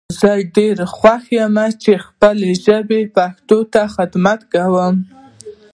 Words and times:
زه 0.19 0.31
ډیر 0.55 0.77
خوښ 0.95 1.23
یم 1.37 1.57
چی 1.81 1.93
خپلې 2.05 2.51
ژبي 2.65 3.01
پښتو 3.15 3.57
ته 3.73 3.81
خدمت 3.95 4.39
کوم 4.53 4.95